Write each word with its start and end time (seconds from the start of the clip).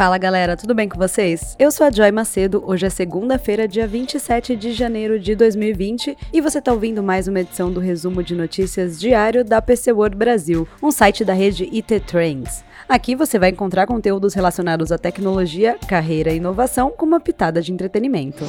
Fala 0.00 0.16
galera, 0.16 0.56
tudo 0.56 0.74
bem 0.74 0.88
com 0.88 0.96
vocês? 0.96 1.54
Eu 1.58 1.70
sou 1.70 1.86
a 1.86 1.90
Joy 1.90 2.10
Macedo, 2.10 2.64
hoje 2.66 2.86
é 2.86 2.88
segunda-feira, 2.88 3.68
dia 3.68 3.86
27 3.86 4.56
de 4.56 4.72
janeiro 4.72 5.20
de 5.20 5.34
2020 5.34 6.16
e 6.32 6.40
você 6.40 6.58
está 6.58 6.72
ouvindo 6.72 7.02
mais 7.02 7.28
uma 7.28 7.40
edição 7.40 7.70
do 7.70 7.80
resumo 7.80 8.22
de 8.22 8.34
notícias 8.34 8.98
diário 8.98 9.44
da 9.44 9.60
PC 9.60 9.92
World 9.92 10.16
Brasil, 10.16 10.66
um 10.82 10.90
site 10.90 11.22
da 11.22 11.34
rede 11.34 11.64
IT 11.64 12.00
Trends. 12.06 12.64
Aqui 12.88 13.14
você 13.14 13.38
vai 13.38 13.50
encontrar 13.50 13.86
conteúdos 13.86 14.32
relacionados 14.32 14.90
à 14.90 14.96
tecnologia, 14.96 15.76
carreira 15.86 16.32
e 16.32 16.38
inovação 16.38 16.88
com 16.88 17.04
uma 17.04 17.20
pitada 17.20 17.60
de 17.60 17.70
entretenimento. 17.70 18.46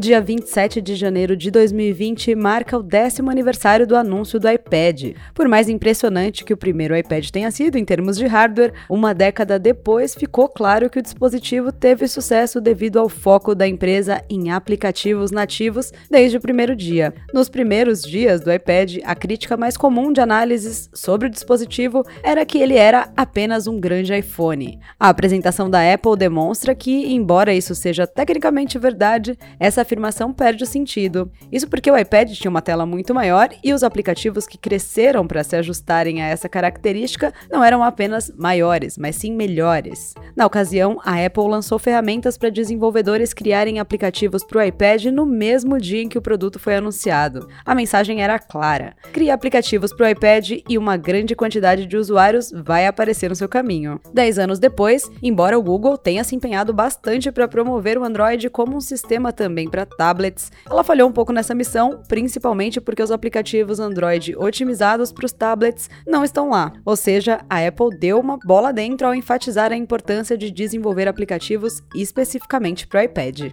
Dia 0.00 0.18
27 0.18 0.80
de 0.80 0.94
janeiro 0.94 1.36
de 1.36 1.50
2020 1.50 2.34
marca 2.34 2.78
o 2.78 2.82
décimo 2.82 3.30
aniversário 3.30 3.86
do 3.86 3.94
anúncio 3.94 4.40
do 4.40 4.48
iPad. 4.48 5.14
Por 5.34 5.46
mais 5.46 5.68
impressionante 5.68 6.42
que 6.42 6.54
o 6.54 6.56
primeiro 6.56 6.96
iPad 6.96 7.28
tenha 7.28 7.50
sido 7.50 7.76
em 7.76 7.84
termos 7.84 8.16
de 8.16 8.26
hardware, 8.26 8.72
uma 8.88 9.12
década 9.12 9.58
depois 9.58 10.14
ficou 10.14 10.48
claro 10.48 10.88
que 10.88 10.98
o 10.98 11.02
dispositivo 11.02 11.70
teve 11.70 12.08
sucesso 12.08 12.62
devido 12.62 12.98
ao 12.98 13.10
foco 13.10 13.54
da 13.54 13.68
empresa 13.68 14.24
em 14.30 14.50
aplicativos 14.50 15.30
nativos 15.30 15.92
desde 16.10 16.38
o 16.38 16.40
primeiro 16.40 16.74
dia. 16.74 17.12
Nos 17.34 17.50
primeiros 17.50 18.00
dias 18.00 18.40
do 18.40 18.50
iPad, 18.50 18.98
a 19.04 19.14
crítica 19.14 19.54
mais 19.54 19.76
comum 19.76 20.10
de 20.12 20.22
análises 20.22 20.88
sobre 20.94 21.26
o 21.26 21.30
dispositivo 21.30 22.02
era 22.22 22.46
que 22.46 22.56
ele 22.56 22.76
era 22.76 23.12
apenas 23.14 23.66
um 23.66 23.78
grande 23.78 24.16
iPhone. 24.16 24.80
A 24.98 25.10
apresentação 25.10 25.68
da 25.68 25.92
Apple 25.92 26.16
demonstra 26.16 26.74
que, 26.74 27.12
embora 27.12 27.52
isso 27.52 27.74
seja 27.74 28.06
tecnicamente 28.06 28.78
verdade, 28.78 29.38
essa 29.58 29.84
afirmação 29.90 30.32
perde 30.32 30.62
o 30.62 30.66
sentido. 30.66 31.30
Isso 31.50 31.68
porque 31.68 31.90
o 31.90 31.98
iPad 31.98 32.30
tinha 32.32 32.50
uma 32.50 32.62
tela 32.62 32.86
muito 32.86 33.12
maior 33.12 33.48
e 33.62 33.74
os 33.74 33.82
aplicativos 33.82 34.46
que 34.46 34.56
cresceram 34.56 35.26
para 35.26 35.42
se 35.42 35.56
ajustarem 35.56 36.22
a 36.22 36.28
essa 36.28 36.48
característica 36.48 37.34
não 37.50 37.64
eram 37.64 37.82
apenas 37.82 38.30
maiores, 38.36 38.96
mas 38.96 39.16
sim 39.16 39.32
melhores. 39.32 40.14
Na 40.36 40.46
ocasião, 40.46 41.00
a 41.04 41.24
Apple 41.24 41.48
lançou 41.48 41.78
ferramentas 41.78 42.38
para 42.38 42.50
desenvolvedores 42.50 43.34
criarem 43.34 43.80
aplicativos 43.80 44.44
para 44.44 44.58
o 44.58 44.62
iPad 44.62 45.06
no 45.06 45.26
mesmo 45.26 45.78
dia 45.80 46.02
em 46.02 46.08
que 46.08 46.18
o 46.18 46.22
produto 46.22 46.58
foi 46.60 46.76
anunciado. 46.76 47.48
A 47.64 47.74
mensagem 47.74 48.22
era 48.22 48.38
clara: 48.38 48.94
crie 49.12 49.30
aplicativos 49.30 49.92
para 49.92 50.06
o 50.06 50.10
iPad 50.10 50.50
e 50.68 50.78
uma 50.78 50.96
grande 50.96 51.34
quantidade 51.34 51.84
de 51.86 51.96
usuários 51.96 52.52
vai 52.52 52.86
aparecer 52.86 53.28
no 53.28 53.34
seu 53.34 53.48
caminho. 53.48 54.00
Dez 54.14 54.38
anos 54.38 54.60
depois, 54.60 55.10
embora 55.20 55.58
o 55.58 55.62
Google 55.62 55.98
tenha 55.98 56.22
se 56.22 56.36
empenhado 56.36 56.72
bastante 56.72 57.32
para 57.32 57.48
promover 57.48 57.98
o 57.98 58.04
Android 58.04 58.48
como 58.50 58.76
um 58.76 58.80
sistema 58.80 59.32
também 59.32 59.68
para 59.68 59.79
tablets. 59.86 60.50
Ela 60.68 60.84
falhou 60.84 61.08
um 61.08 61.12
pouco 61.12 61.32
nessa 61.32 61.54
missão, 61.54 62.02
principalmente 62.08 62.80
porque 62.80 63.02
os 63.02 63.10
aplicativos 63.10 63.80
Android 63.80 64.36
otimizados 64.36 65.12
para 65.12 65.26
os 65.26 65.32
tablets 65.32 65.88
não 66.06 66.24
estão 66.24 66.50
lá. 66.50 66.72
Ou 66.84 66.96
seja, 66.96 67.40
a 67.48 67.66
Apple 67.66 67.98
deu 67.98 68.18
uma 68.18 68.38
bola 68.38 68.72
dentro 68.72 69.06
ao 69.06 69.14
enfatizar 69.14 69.72
a 69.72 69.76
importância 69.76 70.36
de 70.36 70.50
desenvolver 70.50 71.08
aplicativos 71.08 71.82
especificamente 71.94 72.86
para 72.86 73.00
o 73.00 73.04
iPad. 73.04 73.52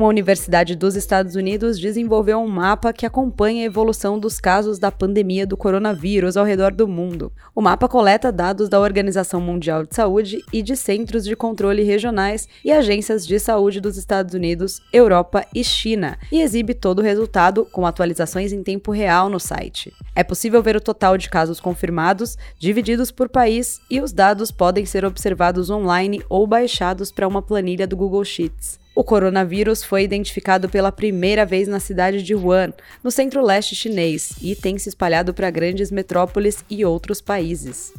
Uma 0.00 0.08
universidade 0.08 0.74
dos 0.74 0.96
Estados 0.96 1.34
Unidos 1.34 1.78
desenvolveu 1.78 2.38
um 2.38 2.48
mapa 2.48 2.90
que 2.90 3.04
acompanha 3.04 3.64
a 3.64 3.66
evolução 3.66 4.18
dos 4.18 4.40
casos 4.40 4.78
da 4.78 4.90
pandemia 4.90 5.46
do 5.46 5.58
coronavírus 5.58 6.38
ao 6.38 6.44
redor 6.46 6.72
do 6.72 6.88
mundo. 6.88 7.30
O 7.54 7.60
mapa 7.60 7.86
coleta 7.86 8.32
dados 8.32 8.70
da 8.70 8.80
Organização 8.80 9.42
Mundial 9.42 9.84
de 9.84 9.94
Saúde 9.94 10.42
e 10.54 10.62
de 10.62 10.74
centros 10.74 11.22
de 11.22 11.36
controle 11.36 11.82
regionais 11.82 12.48
e 12.64 12.72
agências 12.72 13.26
de 13.26 13.38
saúde 13.38 13.78
dos 13.78 13.98
Estados 13.98 14.32
Unidos, 14.32 14.80
Europa 14.90 15.44
e 15.54 15.62
China, 15.62 16.18
e 16.32 16.40
exibe 16.40 16.72
todo 16.72 17.00
o 17.00 17.04
resultado 17.04 17.66
com 17.70 17.84
atualizações 17.84 18.54
em 18.54 18.62
tempo 18.62 18.92
real 18.92 19.28
no 19.28 19.38
site. 19.38 19.92
É 20.16 20.24
possível 20.24 20.62
ver 20.62 20.76
o 20.76 20.80
total 20.80 21.18
de 21.18 21.28
casos 21.28 21.60
confirmados, 21.60 22.38
divididos 22.58 23.10
por 23.10 23.28
país, 23.28 23.82
e 23.90 24.00
os 24.00 24.14
dados 24.14 24.50
podem 24.50 24.86
ser 24.86 25.04
observados 25.04 25.68
online 25.68 26.22
ou 26.26 26.46
baixados 26.46 27.12
para 27.12 27.28
uma 27.28 27.42
planilha 27.42 27.86
do 27.86 27.98
Google 27.98 28.24
Sheets. 28.24 28.79
O 28.94 29.04
coronavírus 29.04 29.84
foi 29.84 30.02
identificado 30.02 30.68
pela 30.68 30.90
primeira 30.90 31.46
vez 31.46 31.68
na 31.68 31.78
cidade 31.78 32.22
de 32.22 32.34
Wuhan, 32.34 32.72
no 33.02 33.10
centro-leste 33.10 33.74
chinês, 33.74 34.32
e 34.42 34.54
tem 34.54 34.76
se 34.78 34.88
espalhado 34.88 35.32
para 35.32 35.50
grandes 35.50 35.90
metrópoles 35.90 36.64
e 36.68 36.84
outros 36.84 37.20
países. 37.20 37.92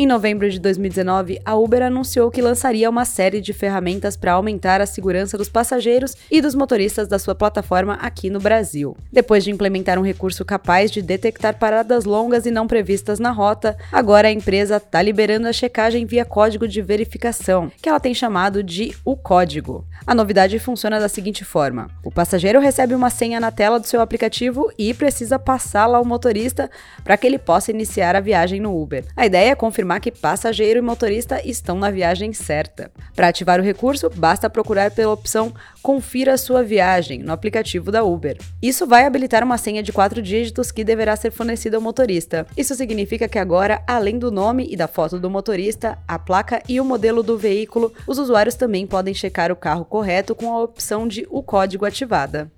Em 0.00 0.06
novembro 0.06 0.48
de 0.48 0.58
2019, 0.58 1.42
a 1.44 1.54
Uber 1.54 1.82
anunciou 1.82 2.30
que 2.30 2.40
lançaria 2.40 2.88
uma 2.88 3.04
série 3.04 3.38
de 3.38 3.52
ferramentas 3.52 4.16
para 4.16 4.32
aumentar 4.32 4.80
a 4.80 4.86
segurança 4.86 5.36
dos 5.36 5.50
passageiros 5.50 6.16
e 6.30 6.40
dos 6.40 6.54
motoristas 6.54 7.06
da 7.06 7.18
sua 7.18 7.34
plataforma 7.34 7.98
aqui 8.00 8.30
no 8.30 8.40
Brasil. 8.40 8.96
Depois 9.12 9.44
de 9.44 9.50
implementar 9.50 9.98
um 9.98 10.02
recurso 10.02 10.42
capaz 10.42 10.90
de 10.90 11.02
detectar 11.02 11.58
paradas 11.58 12.06
longas 12.06 12.46
e 12.46 12.50
não 12.50 12.66
previstas 12.66 13.20
na 13.20 13.30
rota, 13.30 13.76
agora 13.92 14.28
a 14.28 14.32
empresa 14.32 14.78
está 14.78 15.02
liberando 15.02 15.46
a 15.46 15.52
checagem 15.52 16.06
via 16.06 16.24
código 16.24 16.66
de 16.66 16.80
verificação, 16.80 17.70
que 17.82 17.86
ela 17.86 18.00
tem 18.00 18.14
chamado 18.14 18.62
de 18.62 18.96
o 19.04 19.14
código. 19.14 19.84
A 20.06 20.14
novidade 20.14 20.58
funciona 20.58 20.98
da 20.98 21.10
seguinte 21.10 21.44
forma: 21.44 21.90
o 22.02 22.10
passageiro 22.10 22.58
recebe 22.58 22.94
uma 22.94 23.10
senha 23.10 23.38
na 23.38 23.50
tela 23.50 23.78
do 23.78 23.86
seu 23.86 24.00
aplicativo 24.00 24.72
e 24.78 24.94
precisa 24.94 25.38
passá-la 25.38 25.98
ao 25.98 26.06
motorista 26.06 26.70
para 27.04 27.18
que 27.18 27.26
ele 27.26 27.38
possa 27.38 27.70
iniciar 27.70 28.16
a 28.16 28.20
viagem 28.20 28.60
no 28.60 28.80
Uber. 28.80 29.04
A 29.14 29.26
ideia 29.26 29.50
é 29.50 29.54
confirmar 29.54 29.89
confirmar 29.90 30.00
que 30.00 30.12
passageiro 30.12 30.78
e 30.78 30.82
motorista 30.82 31.40
estão 31.44 31.76
na 31.76 31.90
viagem 31.90 32.32
certa. 32.32 32.92
Para 33.16 33.28
ativar 33.28 33.58
o 33.58 33.62
recurso, 33.62 34.08
basta 34.08 34.48
procurar 34.48 34.92
pela 34.92 35.12
opção 35.12 35.52
Confira 35.82 36.36
sua 36.36 36.62
viagem 36.62 37.20
no 37.20 37.32
aplicativo 37.32 37.90
da 37.90 38.04
Uber. 38.04 38.36
Isso 38.62 38.86
vai 38.86 39.06
habilitar 39.06 39.42
uma 39.42 39.56
senha 39.56 39.82
de 39.82 39.92
quatro 39.92 40.20
dígitos 40.20 40.70
que 40.70 40.84
deverá 40.84 41.16
ser 41.16 41.32
fornecida 41.32 41.76
ao 41.78 41.82
motorista. 41.82 42.46
Isso 42.56 42.74
significa 42.74 43.26
que 43.26 43.38
agora, 43.38 43.82
além 43.86 44.18
do 44.18 44.30
nome 44.30 44.68
e 44.70 44.76
da 44.76 44.86
foto 44.86 45.18
do 45.18 45.30
motorista, 45.30 45.98
a 46.06 46.18
placa 46.18 46.62
e 46.68 46.78
o 46.80 46.84
modelo 46.84 47.22
do 47.22 47.38
veículo, 47.38 47.92
os 48.06 48.18
usuários 48.18 48.54
também 48.54 48.86
podem 48.86 49.14
checar 49.14 49.50
o 49.50 49.56
carro 49.56 49.84
correto 49.84 50.34
com 50.34 50.52
a 50.52 50.62
opção 50.62 51.08
de 51.08 51.26
o 51.30 51.42
código 51.42 51.86
ativada. 51.86 52.50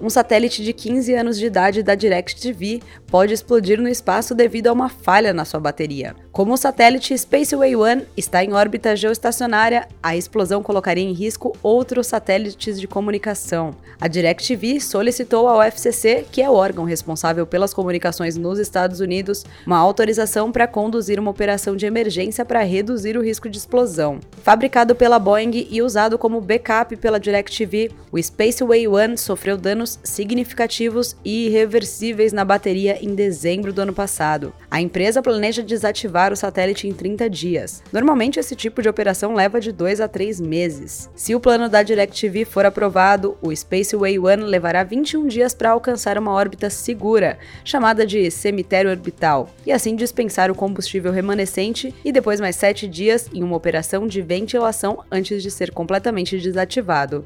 Um 0.00 0.10
satélite 0.10 0.62
de 0.62 0.72
15 0.72 1.14
anos 1.14 1.38
de 1.38 1.46
idade 1.46 1.82
da 1.82 1.94
DirecTV 1.94 2.82
pode 3.16 3.32
explodir 3.32 3.80
no 3.80 3.88
espaço 3.88 4.34
devido 4.34 4.66
a 4.66 4.72
uma 4.74 4.90
falha 4.90 5.32
na 5.32 5.46
sua 5.46 5.58
bateria. 5.58 6.14
Como 6.30 6.52
o 6.52 6.56
satélite 6.58 7.16
Spaceway 7.16 7.74
One 7.74 8.02
está 8.14 8.44
em 8.44 8.52
órbita 8.52 8.94
geoestacionária, 8.94 9.88
a 10.02 10.14
explosão 10.14 10.62
colocaria 10.62 11.02
em 11.02 11.14
risco 11.14 11.56
outros 11.62 12.08
satélites 12.08 12.78
de 12.78 12.86
comunicação. 12.86 13.74
A 13.98 14.06
DirecTV 14.06 14.78
solicitou 14.82 15.48
ao 15.48 15.62
FCC, 15.62 16.26
que 16.30 16.42
é 16.42 16.50
o 16.50 16.52
órgão 16.52 16.84
responsável 16.84 17.46
pelas 17.46 17.72
comunicações 17.72 18.36
nos 18.36 18.58
Estados 18.58 19.00
Unidos, 19.00 19.46
uma 19.66 19.78
autorização 19.78 20.52
para 20.52 20.66
conduzir 20.66 21.18
uma 21.18 21.30
operação 21.30 21.74
de 21.74 21.86
emergência 21.86 22.44
para 22.44 22.62
reduzir 22.62 23.16
o 23.16 23.22
risco 23.22 23.48
de 23.48 23.56
explosão. 23.56 24.20
Fabricado 24.42 24.94
pela 24.94 25.18
Boeing 25.18 25.68
e 25.70 25.80
usado 25.80 26.18
como 26.18 26.38
backup 26.38 26.94
pela 26.96 27.18
DirecTV, 27.18 27.92
o 28.12 28.22
Spaceway 28.22 28.86
One 28.86 29.16
sofreu 29.16 29.56
danos 29.56 29.98
significativos 30.04 31.16
e 31.24 31.46
irreversíveis 31.46 32.34
na 32.34 32.44
bateria 32.44 33.02
em 33.08 33.14
dezembro 33.14 33.72
do 33.72 33.80
ano 33.80 33.92
passado. 33.92 34.52
A 34.70 34.80
empresa 34.80 35.22
planeja 35.22 35.62
desativar 35.62 36.32
o 36.32 36.36
satélite 36.36 36.88
em 36.88 36.92
30 36.92 37.30
dias. 37.30 37.82
Normalmente, 37.92 38.38
esse 38.38 38.54
tipo 38.54 38.82
de 38.82 38.88
operação 38.88 39.34
leva 39.34 39.60
de 39.60 39.72
2 39.72 40.00
a 40.00 40.08
3 40.08 40.40
meses. 40.40 41.08
Se 41.14 41.34
o 41.34 41.40
plano 41.40 41.68
da 41.68 41.82
DirecTV 41.82 42.44
for 42.44 42.66
aprovado, 42.66 43.36
o 43.40 43.54
Spaceway 43.54 44.18
One 44.18 44.44
levará 44.44 44.82
21 44.82 45.26
dias 45.26 45.54
para 45.54 45.70
alcançar 45.70 46.18
uma 46.18 46.32
órbita 46.32 46.68
segura, 46.68 47.38
chamada 47.64 48.06
de 48.06 48.30
cemitério 48.30 48.90
orbital, 48.90 49.48
e 49.64 49.72
assim 49.72 49.94
dispensar 49.94 50.50
o 50.50 50.54
combustível 50.54 51.12
remanescente 51.12 51.94
e 52.04 52.12
depois 52.12 52.40
mais 52.40 52.56
7 52.56 52.88
dias 52.88 53.28
em 53.32 53.42
uma 53.42 53.56
operação 53.56 54.06
de 54.06 54.20
ventilação 54.22 55.04
antes 55.10 55.42
de 55.42 55.50
ser 55.50 55.70
completamente 55.70 56.38
desativado. 56.38 57.24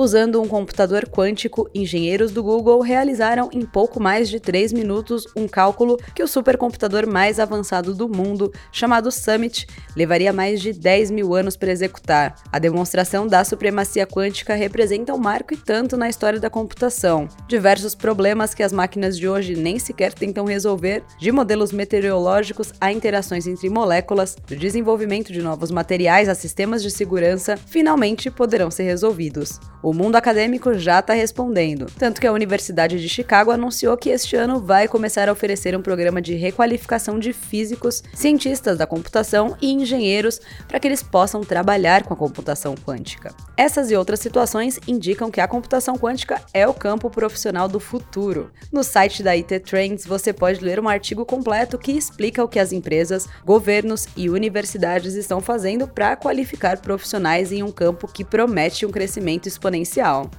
Usando 0.00 0.40
um 0.40 0.48
computador 0.48 1.06
quântico, 1.06 1.68
engenheiros 1.74 2.32
do 2.32 2.42
Google 2.42 2.80
realizaram 2.80 3.50
em 3.52 3.66
pouco 3.66 4.00
mais 4.00 4.30
de 4.30 4.40
3 4.40 4.72
minutos 4.72 5.26
um 5.36 5.46
cálculo 5.46 5.98
que 6.14 6.22
o 6.22 6.26
supercomputador 6.26 7.06
mais 7.06 7.38
avançado 7.38 7.94
do 7.94 8.08
mundo, 8.08 8.50
chamado 8.72 9.12
Summit, 9.12 9.66
levaria 9.94 10.32
mais 10.32 10.62
de 10.62 10.72
10 10.72 11.10
mil 11.10 11.34
anos 11.34 11.54
para 11.54 11.70
executar. 11.70 12.34
A 12.50 12.58
demonstração 12.58 13.26
da 13.26 13.44
supremacia 13.44 14.06
quântica 14.06 14.54
representa 14.54 15.12
um 15.12 15.18
marco 15.18 15.52
e 15.52 15.58
tanto 15.58 15.98
na 15.98 16.08
história 16.08 16.40
da 16.40 16.48
computação. 16.48 17.28
Diversos 17.46 17.94
problemas 17.94 18.54
que 18.54 18.62
as 18.62 18.72
máquinas 18.72 19.18
de 19.18 19.28
hoje 19.28 19.54
nem 19.54 19.78
sequer 19.78 20.14
tentam 20.14 20.46
resolver, 20.46 21.04
de 21.18 21.30
modelos 21.30 21.72
meteorológicos 21.72 22.72
a 22.80 22.90
interações 22.90 23.46
entre 23.46 23.68
moléculas, 23.68 24.34
do 24.48 24.56
desenvolvimento 24.56 25.30
de 25.30 25.42
novos 25.42 25.70
materiais 25.70 26.26
a 26.26 26.34
sistemas 26.34 26.82
de 26.82 26.90
segurança, 26.90 27.54
finalmente 27.58 28.30
poderão 28.30 28.70
ser 28.70 28.84
resolvidos. 28.84 29.60
O 29.82 29.89
O 29.90 29.92
mundo 29.92 30.14
acadêmico 30.14 30.72
já 30.74 31.00
está 31.00 31.14
respondendo, 31.14 31.86
tanto 31.98 32.20
que 32.20 32.26
a 32.28 32.32
Universidade 32.32 33.00
de 33.00 33.08
Chicago 33.08 33.50
anunciou 33.50 33.96
que 33.96 34.10
este 34.10 34.36
ano 34.36 34.60
vai 34.60 34.86
começar 34.86 35.28
a 35.28 35.32
oferecer 35.32 35.76
um 35.76 35.82
programa 35.82 36.22
de 36.22 36.36
requalificação 36.36 37.18
de 37.18 37.32
físicos, 37.32 38.00
cientistas 38.14 38.78
da 38.78 38.86
computação 38.86 39.56
e 39.60 39.72
engenheiros 39.72 40.40
para 40.68 40.78
que 40.78 40.86
eles 40.86 41.02
possam 41.02 41.40
trabalhar 41.40 42.04
com 42.04 42.14
a 42.14 42.16
computação 42.16 42.76
quântica. 42.76 43.34
Essas 43.60 43.90
e 43.90 43.94
outras 43.94 44.20
situações 44.20 44.80
indicam 44.88 45.30
que 45.30 45.38
a 45.38 45.46
computação 45.46 45.98
quântica 45.98 46.40
é 46.54 46.66
o 46.66 46.72
campo 46.72 47.10
profissional 47.10 47.68
do 47.68 47.78
futuro. 47.78 48.50
No 48.72 48.82
site 48.82 49.22
da 49.22 49.32
IT 49.32 49.60
Trends 49.60 50.06
você 50.06 50.32
pode 50.32 50.64
ler 50.64 50.80
um 50.80 50.88
artigo 50.88 51.26
completo 51.26 51.76
que 51.76 51.92
explica 51.92 52.42
o 52.42 52.48
que 52.48 52.58
as 52.58 52.72
empresas, 52.72 53.28
governos 53.44 54.06
e 54.16 54.30
universidades 54.30 55.12
estão 55.12 55.42
fazendo 55.42 55.86
para 55.86 56.16
qualificar 56.16 56.78
profissionais 56.78 57.52
em 57.52 57.62
um 57.62 57.70
campo 57.70 58.08
que 58.08 58.24
promete 58.24 58.86
um 58.86 58.90
crescimento 58.90 59.46
exponencial. 59.46 60.30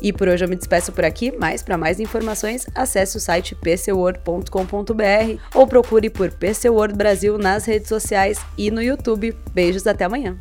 E 0.00 0.12
por 0.12 0.28
hoje 0.28 0.44
eu 0.44 0.48
me 0.48 0.54
despeço 0.54 0.92
por 0.92 1.04
aqui, 1.04 1.32
mas 1.36 1.60
para 1.60 1.76
mais 1.76 1.98
informações, 1.98 2.68
acesse 2.72 3.16
o 3.16 3.20
site 3.20 3.56
pcword.com.br 3.56 4.46
ou 5.56 5.66
procure 5.66 6.08
por 6.08 6.30
PC 6.30 6.68
World 6.68 6.94
Brasil 6.94 7.36
nas 7.36 7.64
redes 7.64 7.88
sociais 7.88 8.38
e 8.56 8.70
no 8.70 8.80
YouTube. 8.80 9.36
Beijos 9.52 9.88
até 9.88 10.04
amanhã. 10.04 10.38